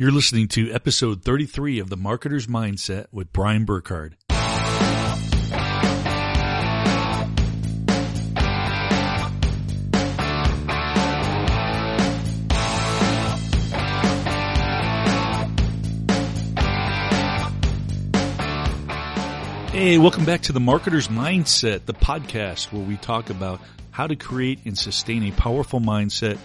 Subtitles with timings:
[0.00, 4.16] You're listening to episode 33 of The Marketer's Mindset with Brian Burkhard.
[19.70, 23.60] Hey, welcome back to the Marketer's Mindset, the podcast where we talk about
[23.90, 26.38] how to create and sustain a powerful mindset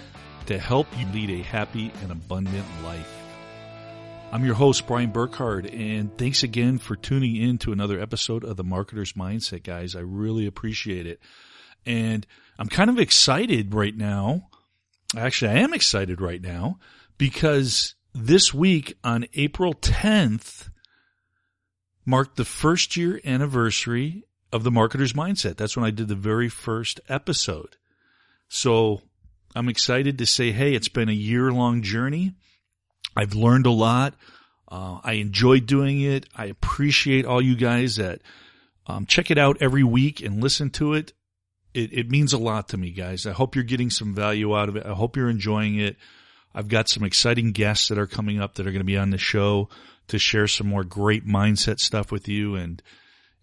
[0.48, 3.25] to help you lead a happy and abundant life.
[4.36, 8.58] I'm your host, Brian Burkhard, and thanks again for tuning in to another episode of
[8.58, 9.96] the Marketer's Mindset, guys.
[9.96, 11.22] I really appreciate it.
[11.86, 12.28] And
[12.60, 14.50] I'm kind of excited right now.
[15.16, 16.80] Actually, I am excited right now
[17.18, 20.68] because this week on April 10th,
[22.06, 25.56] marked the first year anniversary of the marketer's mindset.
[25.56, 27.78] That's when I did the very first episode.
[28.50, 29.02] So
[29.56, 32.34] I'm excited to say, hey, it's been a year long journey.
[33.16, 34.16] I've learned a lot.
[34.68, 36.28] Uh, I enjoy doing it.
[36.36, 38.22] I appreciate all you guys that
[38.88, 41.14] um, check it out every week and listen to it.
[41.74, 41.94] it.
[41.94, 43.26] It means a lot to me, guys.
[43.26, 44.86] I hope you're getting some value out of it.
[44.86, 45.98] I hope you're enjoying it.
[46.54, 49.10] I've got some exciting guests that are coming up that are going to be on
[49.10, 49.70] the show
[50.08, 52.82] to share some more great mindset stuff with you and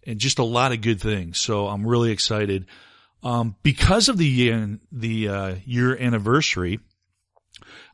[0.05, 1.39] and just a lot of good things.
[1.39, 2.65] So I'm really excited.
[3.23, 6.79] Um, because of the the uh, year anniversary,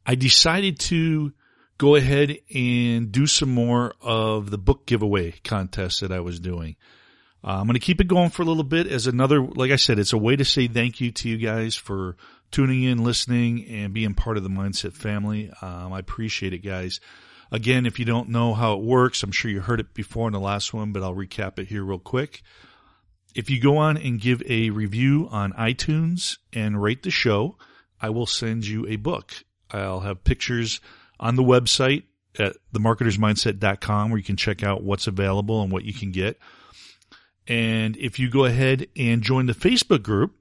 [0.05, 1.33] I decided to
[1.79, 6.75] go ahead and do some more of the book giveaway contest that I was doing.
[7.41, 9.77] Uh, I'm going to keep it going for a little bit as another, like I
[9.77, 12.17] said, it's a way to say thank you to you guys for
[12.51, 15.51] tuning in, listening, and being part of the Mindset family.
[15.61, 16.99] Um, I appreciate it, guys.
[17.49, 20.33] Again, if you don't know how it works, I'm sure you heard it before in
[20.33, 22.41] the last one, but I'll recap it here real quick.
[23.33, 27.55] If you go on and give a review on iTunes and rate the show,
[28.01, 29.31] I will send you a book.
[29.71, 30.81] I'll have pictures
[31.19, 32.03] on the website
[32.37, 36.37] at themarketersmindset.com where you can check out what's available and what you can get.
[37.47, 40.35] And if you go ahead and join the Facebook group,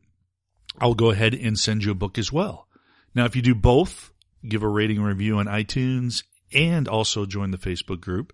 [0.78, 2.69] I'll go ahead and send you a book as well.
[3.15, 4.12] Now, if you do both,
[4.47, 6.22] give a rating and review on iTunes
[6.53, 8.33] and also join the Facebook group,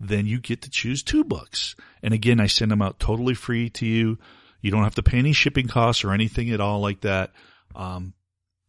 [0.00, 1.76] then you get to choose two books.
[2.02, 4.18] And again, I send them out totally free to you.
[4.60, 7.32] You don't have to pay any shipping costs or anything at all like that.
[7.74, 8.14] Um,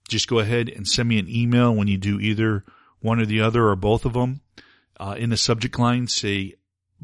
[0.08, 2.64] just go ahead and send me an email when you do either
[3.02, 4.42] one or the other or both of them.
[5.00, 6.56] Uh, in the subject line, say,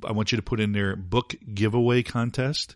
[0.06, 2.76] I want you to put in there book giveaway contest.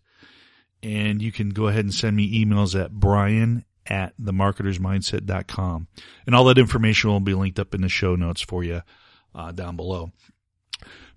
[0.82, 5.88] And you can go ahead and send me emails at brian at themarketersmindset.com.
[6.26, 8.82] And all that information will be linked up in the show notes for you
[9.36, 10.12] uh, down below.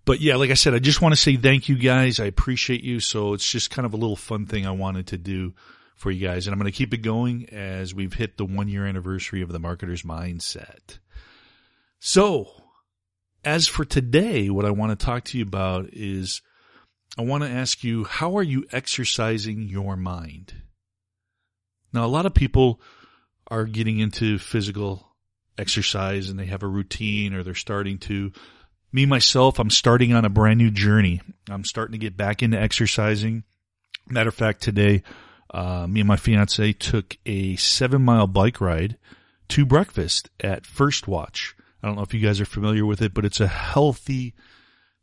[0.05, 2.19] But yeah, like I said, I just want to say thank you guys.
[2.19, 2.99] I appreciate you.
[2.99, 5.55] So it's just kind of a little fun thing I wanted to do
[5.95, 6.47] for you guys.
[6.47, 9.53] And I'm going to keep it going as we've hit the one year anniversary of
[9.53, 10.99] the marketer's mindset.
[12.05, 12.49] So
[13.45, 16.43] as for today, what I want to talk to you about is
[17.17, 20.53] I want to ask you, how are you exercising your mind?
[21.93, 22.81] Now, a lot of people
[23.47, 25.15] are getting into physical
[25.57, 28.33] exercise and they have a routine or they're starting to.
[28.91, 31.21] Me, myself, I'm starting on a brand new journey.
[31.49, 33.45] I'm starting to get back into exercising.
[34.09, 35.05] Matter of fact, today,
[35.55, 38.99] uh, me and my fiance took a seven mile bike ride
[39.51, 41.55] to breakfast at First Watch.
[41.82, 44.34] I don't know if you guys are familiar with it, but it's a healthy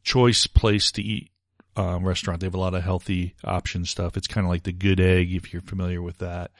[0.03, 1.29] choice place to eat
[1.75, 2.39] um, restaurant.
[2.39, 4.17] They have a lot of healthy option stuff.
[4.17, 6.51] It's kind of like the Good Egg, if you're familiar with that.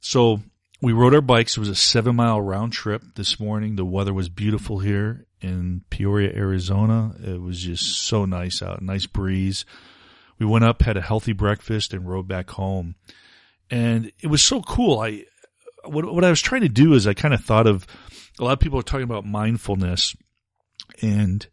[0.00, 0.40] So
[0.80, 1.56] we rode our bikes.
[1.56, 3.76] It was a seven mile round trip this morning.
[3.76, 7.14] The weather was beautiful here in Peoria, Arizona.
[7.22, 9.64] It was just so nice out, nice breeze.
[10.38, 12.96] We went up, had a healthy breakfast and rode back home.
[13.70, 14.98] And it was so cool.
[14.98, 15.24] I,
[15.84, 17.86] what, what I was trying to do is I kind of thought of
[18.38, 20.16] a lot of people are talking about mindfulness
[21.00, 21.46] and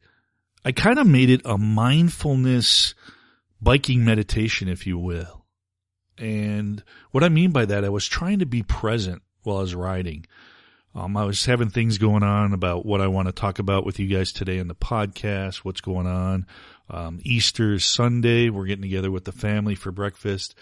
[0.64, 2.94] I kind of made it a mindfulness
[3.62, 5.46] biking meditation, if you will.
[6.18, 9.76] And what I mean by that, I was trying to be present while I was
[9.76, 10.26] riding.
[10.94, 14.00] Um, I was having things going on about what I want to talk about with
[14.00, 16.46] you guys today in the podcast, what's going on.
[16.90, 20.56] Um, Easter Sunday, we're getting together with the family for breakfast.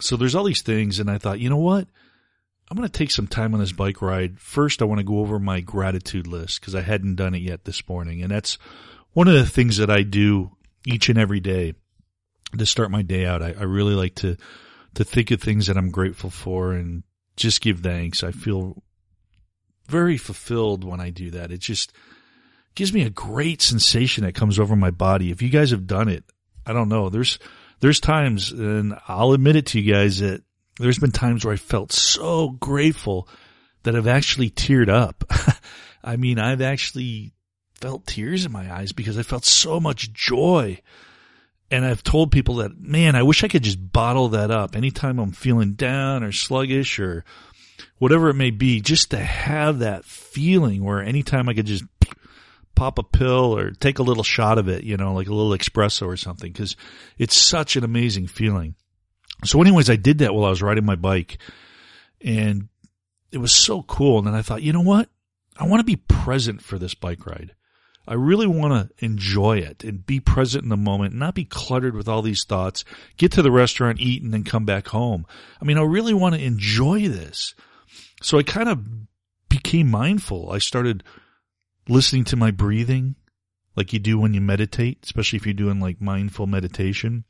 [0.00, 0.98] So there's all these things.
[0.98, 1.86] And I thought, you know what?
[2.68, 4.40] I'm going to take some time on this bike ride.
[4.40, 7.64] First, I want to go over my gratitude list because I hadn't done it yet
[7.64, 8.22] this morning.
[8.22, 8.58] And that's
[9.12, 10.50] one of the things that I do
[10.84, 11.74] each and every day
[12.56, 13.42] to start my day out.
[13.42, 14.36] I, I really like to
[14.94, 17.02] to think of things that I'm grateful for and
[17.36, 18.24] just give thanks.
[18.24, 18.82] I feel
[19.88, 21.52] very fulfilled when I do that.
[21.52, 21.92] It just
[22.74, 25.30] gives me a great sensation that comes over my body.
[25.30, 26.24] If you guys have done it,
[26.64, 27.10] I don't know.
[27.10, 27.38] There's
[27.80, 30.42] there's times and I'll admit it to you guys that
[30.78, 33.28] there's been times where I felt so grateful
[33.82, 35.24] that I've actually teared up.
[36.04, 37.32] I mean, I've actually
[37.80, 40.80] felt tears in my eyes because I felt so much joy.
[41.70, 45.18] And I've told people that, man, I wish I could just bottle that up anytime
[45.18, 47.24] I'm feeling down or sluggish or
[47.98, 51.84] whatever it may be, just to have that feeling where anytime I could just
[52.74, 55.56] pop a pill or take a little shot of it, you know, like a little
[55.56, 56.76] espresso or something, because
[57.18, 58.74] it's such an amazing feeling.
[59.44, 61.38] So anyways, I did that while I was riding my bike
[62.20, 62.68] and
[63.30, 64.18] it was so cool.
[64.18, 65.08] And then I thought, you know what?
[65.58, 67.54] I want to be present for this bike ride.
[68.08, 71.94] I really want to enjoy it and be present in the moment, not be cluttered
[71.94, 72.84] with all these thoughts,
[73.16, 75.26] get to the restaurant, eat, and then come back home.
[75.60, 77.54] I mean, I really want to enjoy this.
[78.22, 78.86] So I kind of
[79.48, 80.52] became mindful.
[80.52, 81.02] I started
[81.88, 83.16] listening to my breathing
[83.74, 87.24] like you do when you meditate, especially if you're doing like mindful meditation.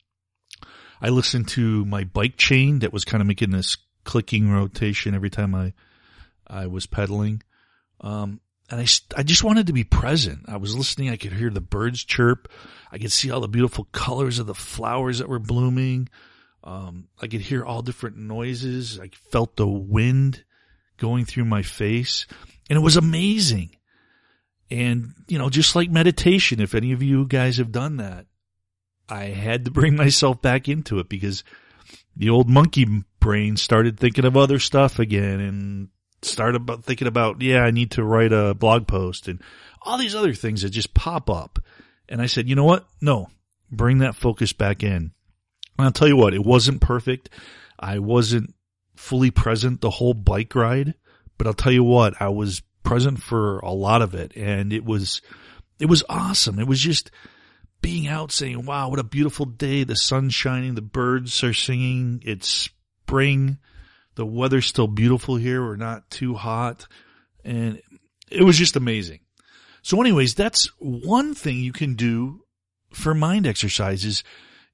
[1.00, 5.30] I listened to my bike chain that was kind of making this clicking rotation every
[5.30, 5.72] time I,
[6.46, 7.42] I was pedaling.
[8.00, 8.40] Um,
[8.70, 10.46] and I, I just wanted to be present.
[10.48, 11.10] I was listening.
[11.10, 12.50] I could hear the birds chirp.
[12.90, 16.08] I could see all the beautiful colors of the flowers that were blooming.
[16.64, 18.98] Um, I could hear all different noises.
[18.98, 20.44] I felt the wind
[20.96, 22.26] going through my face
[22.68, 23.70] and it was amazing.
[24.70, 28.26] And, you know, just like meditation, if any of you guys have done that,
[29.08, 31.44] I had to bring myself back into it because
[32.16, 32.86] the old monkey
[33.20, 35.88] brain started thinking of other stuff again and
[36.22, 39.40] started about thinking about, yeah, I need to write a blog post and
[39.82, 41.58] all these other things that just pop up.
[42.08, 42.86] And I said, you know what?
[43.00, 43.28] No,
[43.70, 45.12] bring that focus back in.
[45.78, 47.30] And I'll tell you what, it wasn't perfect.
[47.78, 48.54] I wasn't
[48.96, 50.94] fully present the whole bike ride,
[51.36, 54.84] but I'll tell you what, I was present for a lot of it and it
[54.84, 55.20] was,
[55.78, 56.58] it was awesome.
[56.58, 57.10] It was just
[57.80, 59.84] being out saying, wow, what a beautiful day.
[59.84, 60.74] The sun's shining.
[60.74, 62.22] The birds are singing.
[62.24, 63.58] It's spring.
[64.16, 65.62] The weather's still beautiful here.
[65.62, 66.86] We're not too hot.
[67.44, 67.80] And
[68.30, 69.20] it was just amazing.
[69.82, 72.42] So anyways, that's one thing you can do
[72.90, 74.24] for mind exercises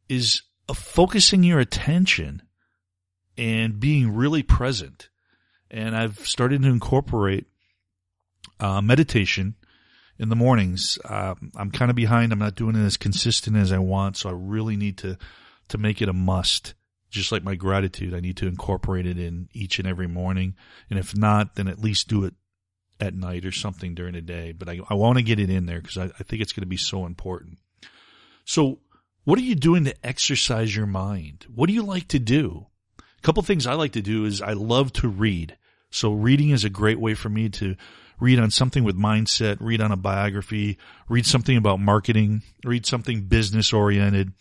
[0.08, 0.43] is
[0.75, 2.43] focusing your attention
[3.37, 5.10] and being really present.
[5.70, 7.46] And I've started to incorporate
[8.60, 9.56] uh, meditation
[10.23, 10.99] in the mornings.
[11.05, 12.33] Uh, I'm kind of behind.
[12.33, 15.19] I'm not doing it as consistent as I want, so I really need to
[15.69, 16.75] to make it a must.
[17.11, 20.55] Just like my gratitude, I need to incorporate it in each and every morning.
[20.89, 22.35] And if not, then at least do it
[23.01, 24.53] at night or something during the day.
[24.53, 26.63] But I, I want to get it in there because I, I think it's going
[26.63, 27.59] to be so important.
[28.45, 28.79] So,
[29.25, 31.47] what are you doing to exercise your mind?
[31.55, 32.67] What do you like to do?
[32.99, 35.57] A couple things I like to do is I love to read.
[35.94, 37.77] So reading is a great way for me to
[38.19, 40.79] read on something with mindset, read on a biography,
[41.09, 44.33] read something about marketing, read something business oriented,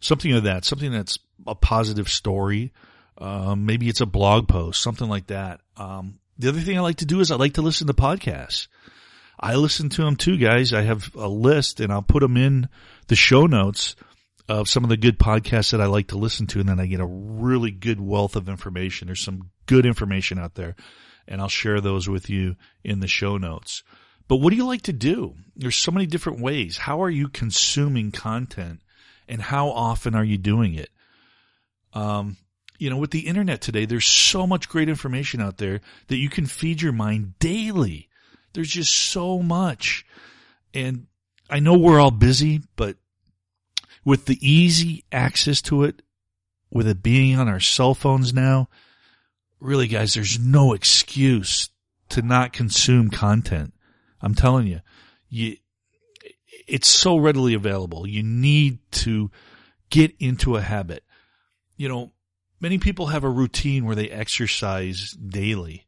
[0.00, 2.72] something of that, something that's a positive story.
[3.18, 5.60] Um, maybe it's a blog post, something like that.
[5.76, 8.68] Um, the other thing I like to do is I like to listen to podcasts.
[9.38, 10.72] I listen to them too, guys.
[10.72, 12.68] I have a list and I'll put them in
[13.08, 13.96] the show notes
[14.48, 16.86] of some of the good podcasts that I like to listen to, and then I
[16.86, 19.06] get a really good wealth of information.
[19.06, 20.76] There's some good information out there,
[21.26, 23.82] and I'll share those with you in the show notes.
[24.28, 25.34] But what do you like to do?
[25.56, 26.78] There's so many different ways.
[26.78, 28.80] How are you consuming content,
[29.28, 30.90] and how often are you doing it?
[31.92, 32.36] Um,
[32.78, 36.28] you know, with the internet today, there's so much great information out there that you
[36.28, 38.08] can feed your mind daily.
[38.52, 40.04] There's just so much.
[40.72, 41.06] And
[41.48, 42.96] I know we're all busy, but
[44.04, 46.02] with the easy access to it,
[46.70, 48.68] with it being on our cell phones now,
[49.64, 51.70] really guys, there's no excuse
[52.10, 53.72] to not consume content.
[54.20, 54.80] I'm telling you,
[55.28, 55.56] you,
[56.66, 58.06] it's so readily available.
[58.06, 59.30] You need to
[59.90, 61.02] get into a habit.
[61.76, 62.12] You know,
[62.60, 65.86] many people have a routine where they exercise daily.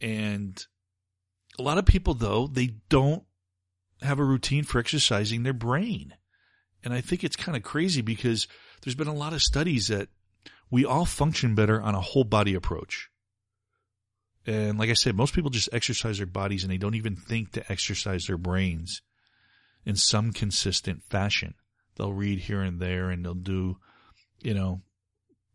[0.00, 0.62] And
[1.58, 3.22] a lot of people though, they don't
[4.02, 6.14] have a routine for exercising their brain.
[6.82, 8.48] And I think it's kind of crazy because
[8.82, 10.08] there's been a lot of studies that
[10.70, 13.10] we all function better on a whole body approach.
[14.46, 17.52] And like I said, most people just exercise their bodies and they don't even think
[17.52, 19.02] to exercise their brains
[19.84, 21.54] in some consistent fashion.
[21.96, 23.76] They'll read here and there and they'll do,
[24.42, 24.82] you know,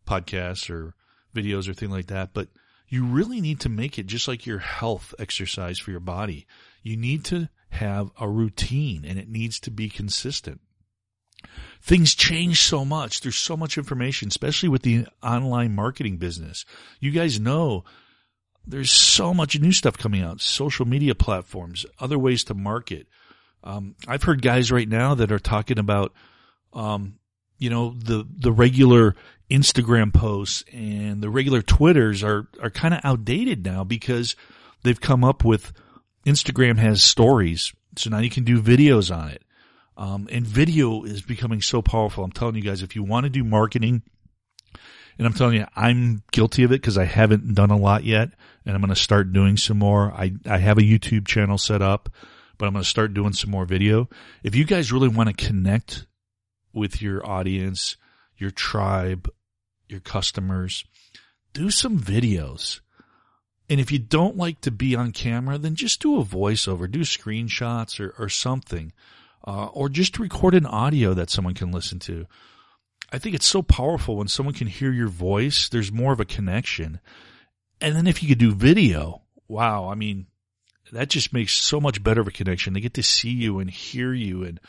[0.05, 0.93] podcasts or
[1.33, 2.33] videos or things like that.
[2.33, 2.49] But
[2.87, 6.45] you really need to make it just like your health exercise for your body.
[6.83, 10.61] You need to have a routine and it needs to be consistent
[11.81, 13.21] things change so much.
[13.21, 16.65] There's so much information, especially with the online marketing business.
[16.99, 17.83] You guys know
[18.67, 23.07] there's so much new stuff coming out, social media platforms, other ways to market.
[23.63, 26.13] Um, I've heard guys right now that are talking about,
[26.73, 27.19] um,
[27.57, 29.15] you know, the, the regular
[29.49, 34.35] Instagram posts and the regular Twitters are, are kind of outdated now because
[34.83, 35.71] they've come up with
[36.25, 39.43] Instagram has stories So now you can do videos on it.
[39.97, 42.23] Um, and video is becoming so powerful.
[42.23, 44.03] I'm telling you guys, if you want to do marketing,
[45.17, 48.29] and I'm telling you, I'm guilty of it because I haven't done a lot yet,
[48.65, 50.11] and I'm going to start doing some more.
[50.11, 52.09] I, I have a YouTube channel set up,
[52.57, 54.09] but I'm going to start doing some more video.
[54.43, 56.05] If you guys really want to connect
[56.73, 57.95] with your audience,
[58.37, 59.29] your tribe,
[59.87, 60.83] your customers,
[61.53, 62.81] do some videos.
[63.69, 66.99] And if you don't like to be on camera, then just do a voiceover, do
[66.99, 68.91] screenshots or, or something,
[69.45, 72.25] uh, or just to record an audio that someone can listen to.
[73.11, 75.69] I think it's so powerful when someone can hear your voice.
[75.69, 76.99] There's more of a connection.
[77.79, 80.25] And then if you could do video, wow, I mean,
[80.91, 82.73] that just makes so much better of a connection.
[82.73, 84.43] They get to see you and hear you.
[84.43, 84.59] And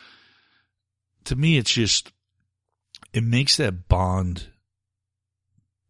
[1.24, 2.12] to me, it's just,
[3.12, 4.48] it makes that bond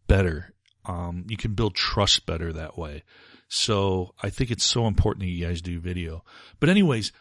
[0.06, 0.54] better.
[0.84, 3.02] Um, you can build trust better that way.
[3.48, 6.24] So I think it's so important that you guys do video.
[6.60, 7.12] But anyways,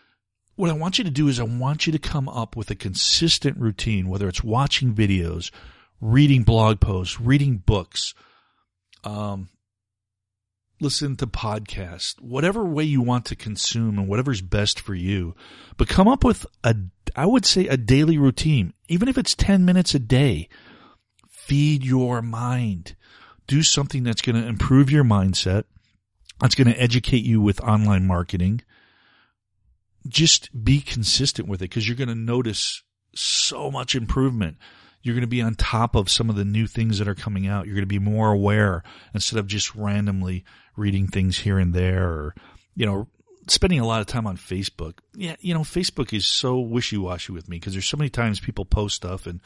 [0.55, 2.75] what I want you to do is I want you to come up with a
[2.75, 5.51] consistent routine, whether it's watching videos,
[5.99, 8.13] reading blog posts, reading books,
[9.03, 9.49] um,
[10.79, 15.35] listen to podcasts, whatever way you want to consume and whatever's best for you.
[15.77, 16.75] But come up with a,
[17.15, 20.49] I would say a daily routine, even if it's 10 minutes a day.
[21.27, 22.95] Feed your mind.
[23.45, 25.65] Do something that's going to improve your mindset.
[26.39, 28.61] That's going to educate you with online marketing
[30.07, 32.83] just be consistent with it because you're going to notice
[33.15, 34.57] so much improvement.
[35.01, 37.47] You're going to be on top of some of the new things that are coming
[37.47, 37.65] out.
[37.65, 38.83] You're going to be more aware
[39.13, 40.43] instead of just randomly
[40.75, 42.35] reading things here and there or,
[42.75, 43.07] you know,
[43.47, 44.95] spending a lot of time on Facebook.
[45.13, 48.65] Yeah, you know, Facebook is so wishy-washy with me because there's so many times people
[48.65, 49.41] post stuff and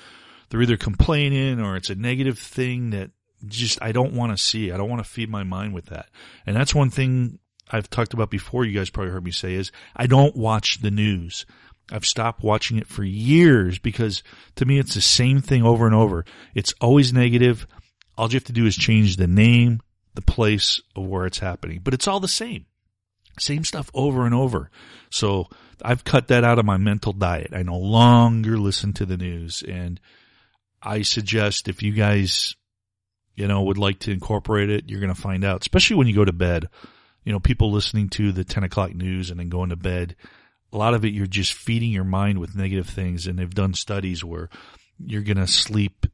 [0.50, 3.12] they're either complaining or it's a negative thing that
[3.46, 4.72] just I don't want to see.
[4.72, 6.10] I don't want to feed my mind with that.
[6.46, 7.40] And that's one thing
[7.70, 10.92] I've talked about before, you guys probably heard me say is I don't watch the
[10.92, 11.46] news.
[11.92, 14.24] I've stopped watching it for years because
[14.56, 16.26] to me it's the same thing over and over.
[16.54, 17.66] It's always negative.
[18.18, 19.82] All you have to do is change the name,
[20.14, 22.66] the place of where it's happening, but it's all the same.
[23.40, 24.70] Same stuff over and over.
[25.10, 25.48] So
[25.82, 27.54] I've cut that out of my mental diet.
[27.54, 30.00] I no longer listen to the news and
[30.82, 32.56] I suggest if you guys,
[33.36, 36.16] you know, would like to incorporate it, you're going to find out, especially when you
[36.16, 36.68] go to bed
[37.24, 40.16] you know, people listening to the 10 o'clock news and then going to bed,
[40.72, 43.28] a lot of it you're just feeding your mind with negative things.
[43.28, 44.50] And they've done studies where
[44.98, 46.06] you're going to sleep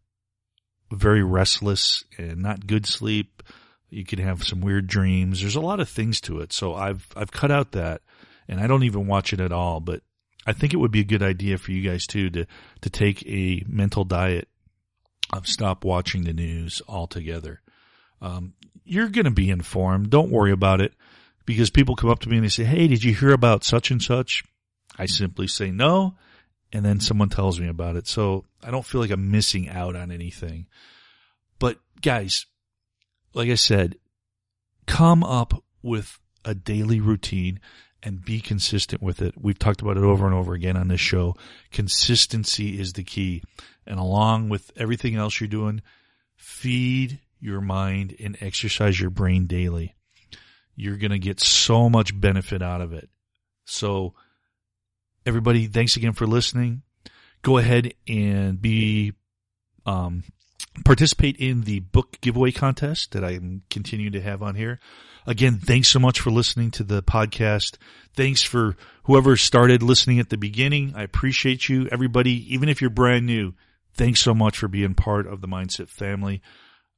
[0.92, 3.44] very restless and not good sleep.
[3.90, 5.42] You can have some weird dreams.
[5.42, 6.54] There's a lot of things to it.
[6.54, 8.02] So I've, I've cut out that
[8.48, 10.02] and I don't even watch it at all, but
[10.46, 12.46] I think it would be a good idea for you guys too to,
[12.82, 14.48] to take a mental diet
[15.34, 17.62] of stop watching the news altogether.
[18.22, 18.54] Um,
[18.86, 20.10] you're going to be informed.
[20.10, 20.94] Don't worry about it
[21.46, 23.92] because people come up to me and they say, Hey, did you hear about such
[23.92, 24.44] and such?
[24.98, 26.16] I simply say no.
[26.72, 28.08] And then someone tells me about it.
[28.08, 30.68] So I don't feel like I'm missing out on anything.
[31.60, 32.46] But guys,
[33.34, 33.98] like I said,
[34.86, 37.60] come up with a daily routine
[38.04, 39.36] and be consistent with it.
[39.40, 41.36] We've talked about it over and over again on this show.
[41.72, 43.42] Consistency is the key.
[43.88, 45.82] And along with everything else you're doing,
[46.36, 49.96] feed your mind and exercise your brain daily.
[50.76, 53.10] You're going to get so much benefit out of it.
[53.66, 54.14] So
[55.26, 56.82] everybody, thanks again for listening.
[57.42, 59.14] Go ahead and be,
[59.86, 60.24] um,
[60.84, 64.80] participate in the book giveaway contest that I'm continuing to have on here.
[65.28, 67.78] Again, thanks so much for listening to the podcast.
[68.16, 70.94] Thanks for whoever started listening at the beginning.
[70.96, 71.88] I appreciate you.
[71.92, 73.54] Everybody, even if you're brand new,
[73.96, 76.42] thanks so much for being part of the Mindset family.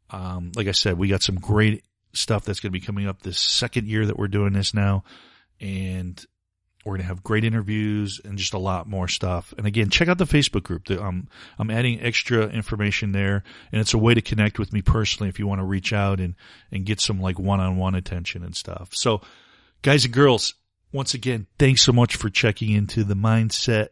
[0.09, 1.83] Um, like I said, we got some great
[2.13, 5.03] stuff that's going to be coming up this second year that we're doing this now.
[5.59, 6.23] And
[6.85, 9.53] we're going to have great interviews and just a lot more stuff.
[9.57, 10.85] And again, check out the Facebook group.
[10.85, 11.27] The, um,
[11.59, 15.37] I'm adding extra information there and it's a way to connect with me personally if
[15.37, 16.35] you want to reach out and,
[16.71, 18.91] and get some like one-on-one attention and stuff.
[18.93, 19.21] So
[19.81, 20.53] guys and girls,
[20.93, 23.89] once again, thanks so much for checking into the mindset.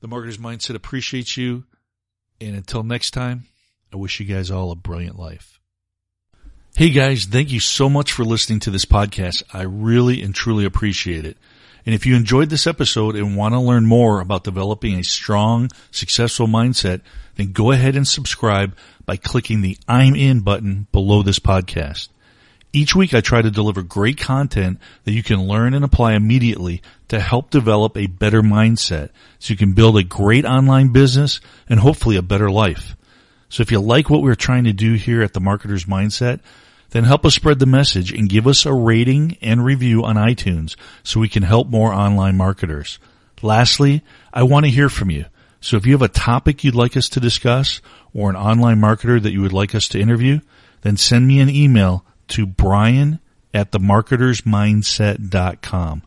[0.00, 1.64] The marketer's mindset appreciates you.
[2.40, 3.44] And until next time,
[3.92, 5.60] I wish you guys all a brilliant life.
[6.76, 9.44] Hey guys, thank you so much for listening to this podcast.
[9.52, 11.36] I really and truly appreciate it.
[11.86, 15.70] And if you enjoyed this episode and want to learn more about developing a strong,
[15.90, 17.02] successful mindset,
[17.36, 18.74] then go ahead and subscribe
[19.04, 22.08] by clicking the I'm in button below this podcast.
[22.72, 26.82] Each week I try to deliver great content that you can learn and apply immediately
[27.06, 31.78] to help develop a better mindset so you can build a great online business and
[31.78, 32.96] hopefully a better life.
[33.54, 36.40] So if you like what we're trying to do here at the Marketer's Mindset,
[36.90, 40.74] then help us spread the message and give us a rating and review on iTunes
[41.04, 42.98] so we can help more online marketers.
[43.42, 45.26] Lastly, I want to hear from you.
[45.60, 47.80] So if you have a topic you'd like us to discuss
[48.12, 50.40] or an online marketer that you would like us to interview,
[50.80, 53.20] then send me an email to brian
[53.54, 56.02] at themarketersmindset.com.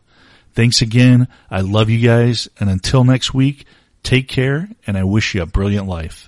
[0.52, 1.28] Thanks again.
[1.50, 2.46] I love you guys.
[2.60, 3.64] And until next week,
[4.02, 6.27] take care and I wish you a brilliant life.